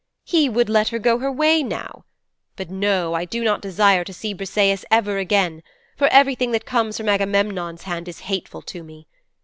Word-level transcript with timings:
He 0.23 0.49
would 0.49 0.67
let 0.67 0.87
her 0.87 0.97
go 0.97 1.19
her 1.19 1.31
way 1.31 1.61
now! 1.61 2.05
But 2.55 2.71
no, 2.71 3.13
I 3.13 3.23
do 3.23 3.43
not 3.43 3.61
desire 3.61 4.03
to 4.03 4.11
see 4.13 4.33
Briseis 4.33 4.83
ever 4.89 5.19
again, 5.19 5.61
for 5.95 6.07
everything 6.07 6.49
that 6.53 6.65
comes 6.65 6.97
from 6.97 7.07
Agamemnon's 7.07 7.83
hand 7.83 8.07
is 8.07 8.21
hateful 8.21 8.63
to 8.63 8.83
me. 8.83 9.05